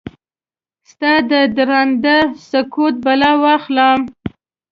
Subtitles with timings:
[0.89, 2.17] ستا ددرانده
[2.49, 3.99] سکوت بلا واخلم؟